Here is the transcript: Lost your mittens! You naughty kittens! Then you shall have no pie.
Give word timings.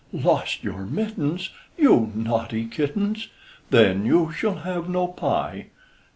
Lost 0.11 0.63
your 0.63 0.87
mittens! 0.87 1.51
You 1.77 2.11
naughty 2.15 2.65
kittens! 2.65 3.27
Then 3.69 4.03
you 4.03 4.31
shall 4.31 4.55
have 4.55 4.89
no 4.89 5.05
pie. 5.09 5.67